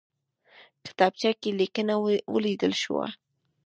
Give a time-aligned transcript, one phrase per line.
[0.85, 1.93] کتابچه کې لیکنه
[2.33, 3.05] ولیدل شوه.